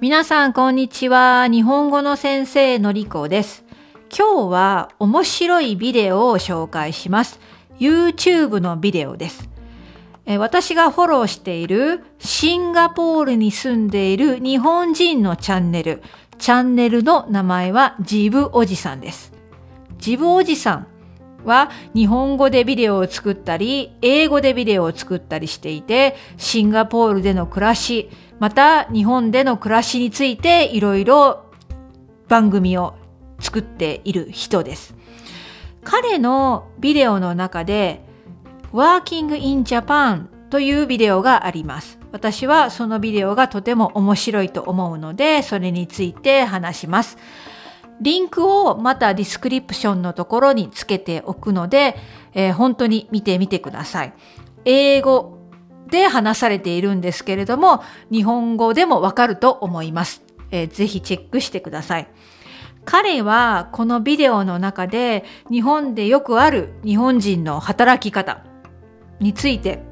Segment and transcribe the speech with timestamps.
[0.00, 1.46] 皆さん、こんにちは。
[1.46, 3.66] 日本語の先生のりこです。
[4.08, 7.38] 今日は面白いビデオを紹介します。
[7.78, 9.50] YouTube のビデオです。
[10.38, 16.02] 私がフォローしているシンガポールに住んでいる日本人のチャンネル。
[16.38, 19.34] チャンネルの名前はジブおじさんです。
[19.98, 20.86] ジブおじさん
[21.44, 28.08] は日本語でビデオを作ったり、英語でビデオを作ったりしていて、シンガポールでの暮らし、
[28.40, 31.44] また日本での暮らしについていろいろ
[32.26, 32.94] 番組を
[33.38, 34.94] 作っている人です。
[35.84, 38.02] 彼のビデオの中で
[38.72, 41.98] Working in Japan というビデオがあります。
[42.12, 47.18] 私はそのビデオがとても面白いと思うので、それについて話します。
[48.00, 51.96] リンクをまた description のところにつけておくので、
[52.32, 54.14] えー、本当に見てみてください。
[54.64, 55.39] 英語
[55.90, 60.22] で話されているんですけれども、日本語でもわかると思います。
[60.50, 62.08] えー、ぜひチェックしてください。
[62.84, 68.42] 彼はこのビデオの中で日本でよくある日本人の働き方
[69.20, 69.82] について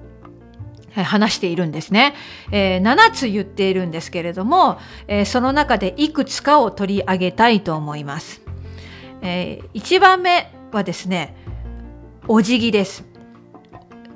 [0.95, 2.15] 話しているんですね、
[2.51, 8.43] えー、7つ言っているんですけれども、えー、その中でいくつかを取り上げたいと思います。
[9.21, 11.37] えー、1番目はですね、
[12.27, 13.08] お辞儀です。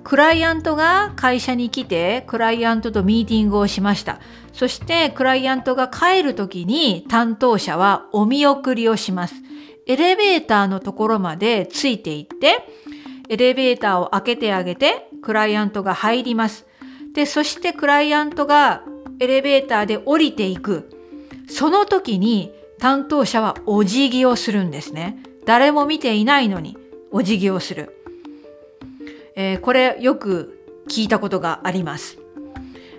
[0.04, 4.20] クライアントが会社に来て、クライアントとミーティングをしました。
[4.52, 9.34] そして、クライアントが帰るときに担当者はお見送りをします。
[9.86, 12.66] エレベーターのところまでついていって、
[13.28, 16.66] エレベーターを開けてあげて、クライアントが入ります。
[17.14, 18.82] で、そしてクライアントが
[19.20, 20.90] エレベーターで降りていく。
[21.48, 25.22] その時に担当者はお辞儀をするんですね。
[25.44, 26.76] 誰も見ていないのに
[27.10, 28.01] お辞儀をする。
[29.34, 32.18] えー、これよく聞いたことがあります、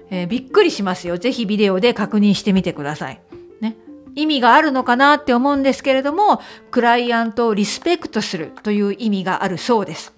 [0.09, 1.17] えー、びっくりしますよ。
[1.17, 3.22] ぜひビデオで確認してみてください。
[3.62, 3.76] ね。
[4.16, 10.14] 意味があるのかなって思うんですけれども、クライアントをリスペクトするという意味があるそうです。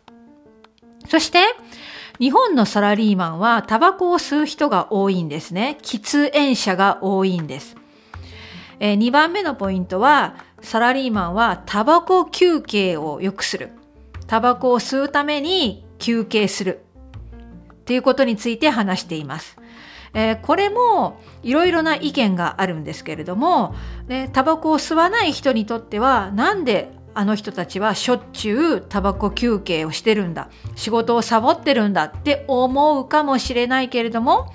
[1.08, 1.40] そして、
[2.20, 5.78] 日本のサラリーマンはタバコを吸う人が多いんですね。
[5.82, 7.76] 喫煙者が多いんです。
[8.80, 13.72] えー、2番目のポイントは、サラリーマンはタバコ休憩を良くする。
[14.28, 16.82] タバコを吸うために休憩する。
[17.72, 19.58] っていうことについて話しています。
[20.16, 23.76] えー、これもいろいろな意見があるんですけれども、
[24.08, 34.54] ね、タバコを吸わない人にとってはなんであの人たちはしょっちゅうタバコ休憩をしてるんだ仕事をサボってるんだって思うかもしれないけれども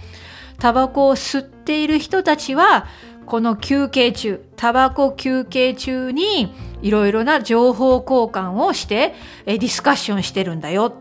[0.58, 2.86] タバコを吸っている人たちは
[3.26, 9.14] この休憩中タバコ休憩中にいろいろな情報交換をして
[9.46, 10.94] ディスカッションしてるんだよ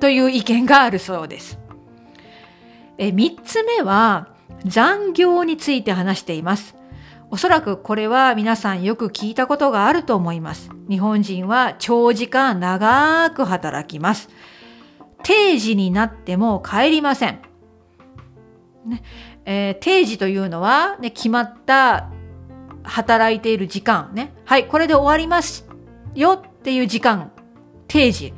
[0.00, 1.58] という意見があるそうです。
[2.98, 4.28] え3つ目は
[4.64, 6.76] 残業について話しています。
[7.30, 10.70] おそらくこれは皆さんよく聞いたことがあると思います。
[10.88, 14.28] 日本人は長時間長く働きます。
[15.22, 17.40] 定時になっても帰りません。
[18.86, 19.02] ね
[19.46, 22.10] えー、定時というのは、ね、決まった
[22.82, 24.34] 働いている時間ね。
[24.44, 25.66] はい、これで終わります
[26.14, 27.32] よっていう時間。
[27.88, 28.32] 定時。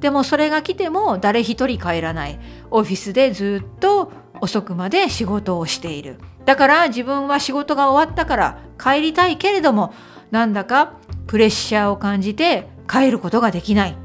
[0.00, 2.40] でもそれが来ても誰一人帰らない。
[2.70, 6.18] オフィスでずっと遅くまで仕事をしている。
[6.44, 9.92] だから自分は仕事が終わったから帰りたいけれども
[10.30, 10.94] なんだか
[11.26, 13.96] プレッシャーを感じて帰ることができない。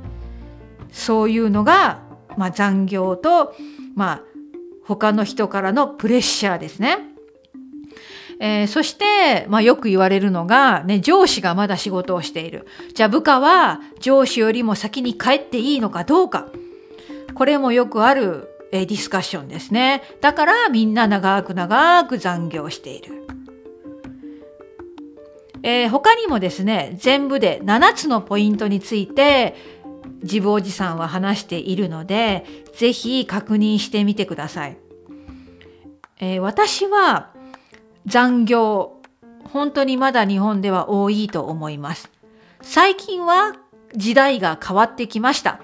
[0.91, 2.01] そういうのが、
[2.37, 3.53] まあ、残業と、
[3.95, 4.21] まあ、
[4.85, 7.14] 他の人からのプレッシャーですね。
[8.39, 12.67] えー、そして、まあ、よく言われるのが、ね、上司がまだ仕事をしている。
[12.93, 16.47] じゃあ部下は上司よりも先に帰っていいのかどうか。
[17.33, 20.03] これもよくあるえディスカッションですね。
[20.21, 23.25] だからみんな長く長く残業している。
[25.63, 29.55] えー、他にもですね、全部で7つのポイントについて、
[30.21, 34.77] 自分おじさんは話しているので、ぜひ確認してみてください。
[36.19, 37.31] えー、私は
[38.05, 39.01] 残業、
[39.51, 42.11] 本当にまだ日本では多いと思います。
[42.61, 43.55] 最近は
[43.95, 45.59] 時代が変わってきました。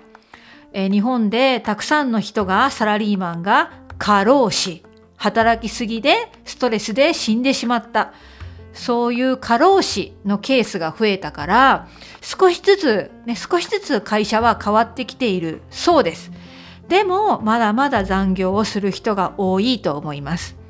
[0.73, 4.83] えー、日本でたくさんの人がサラリーマンが過労死、
[5.17, 8.13] 働きすぎでストレスで死んでしまった。
[8.73, 11.88] そういう過労死のケースが増えたから、
[12.21, 16.31] 少しずつ、ね、少しずつ会社は変わってきているそうです。
[16.88, 20.60] でも、まだまだ残業をする人が多いと思います。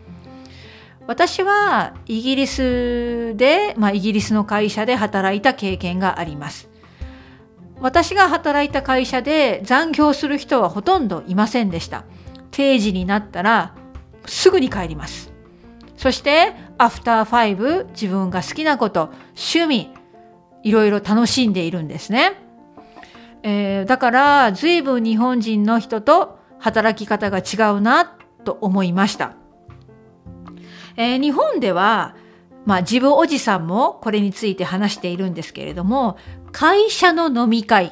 [1.08, 6.70] 私はイギリスで、まあ、イギリスの会社で働いた経験があります。
[7.80, 12.06] 私が働いた会社で残業する人はほとんどいませんでした。
[12.52, 13.76] 定時になったら
[14.26, 15.32] すぐに帰ります。
[15.98, 19.94] そしてアフターファイブ自分が好きなこと趣味
[20.64, 22.42] いろいろ楽しんでいるんですね、
[23.44, 29.36] えー、だから随分日本人の人と働き方が違うなと思いました、
[30.98, 32.16] えー、日本では
[32.66, 36.18] まあ自分おじさんもこれについて話しているんですけれども
[36.52, 37.92] 会社の飲み会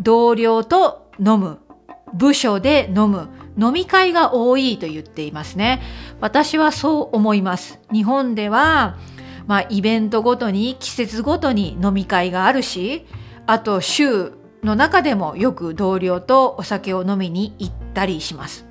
[0.00, 1.60] 同僚と飲む
[2.14, 3.28] 部署で飲む
[3.58, 5.80] 飲み会が多いと言っていますね。
[6.20, 7.80] 私はそう思います。
[7.92, 8.96] 日本では
[9.46, 13.06] まあイベントごとに季節ごとに飲み会があるし
[13.46, 14.32] あと週
[14.62, 18.66] の中でもよく同僚とお酒を飲みに行ったりします。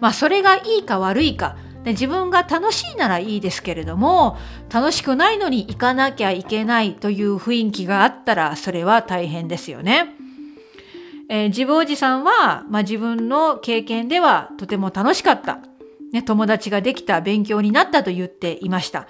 [0.00, 4.36] まあそれがいいか悪いかで自分が楽しいならいいですけれども
[4.72, 10.14] 楽しくないのに行かなきゃいけないという雰囲気があったらそれは大変ですよね。
[11.30, 15.60] えー、自分おじさんは、まあ、自分の経験ではとても楽しかった。
[16.12, 19.06] ね、友達ができた勉強になったと言っていました。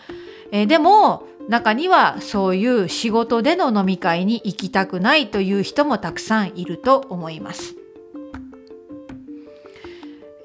[0.52, 7.79] えー、でも中にはそういう仕事での飲み会に行きたくないという人もたくさんいると思います。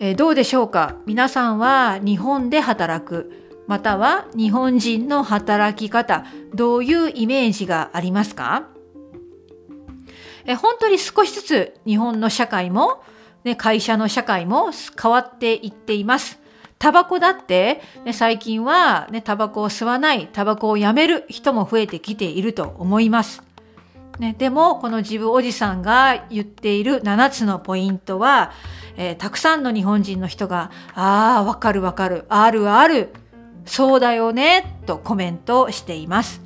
[0.06, 0.98] えー、どうでしょうか？
[1.08, 8.68] 皆さんは日本で働くまたは日本人の働き方どういうイメージがありますか？
[10.46, 13.02] え本当に少しずつ日本の社会も、
[13.44, 14.70] ね、会社の社会も
[15.02, 16.40] 変わっていっています。
[16.78, 23.42] タバコだって、ね、最近は、ね、タバコを吸わない、タバコをやめる人も増えてきていると思います。
[24.20, 28.52] ね、でも、この自分おじさんが言っている7つのポイントは、
[28.98, 33.10] えー、たくさんの日本人の人が、ああ、わかるわかる、あるある、
[33.66, 36.42] そうだよね、とコメントしています。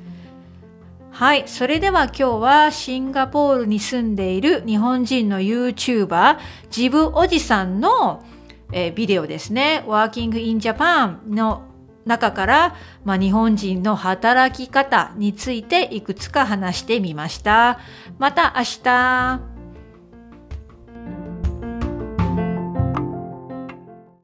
[1.12, 1.44] はい。
[1.46, 6.38] それでは今日はシンガポールに住んでいる日本人の YouTuber、
[6.70, 8.24] ジブおじさんの、
[8.72, 9.84] えー、ビデオですね。
[9.86, 11.69] Working in Japan の
[12.06, 12.74] 中から、
[13.04, 17.78] まあ、日本人の働き方についていくつか話してみました。
[18.18, 19.59] また明日。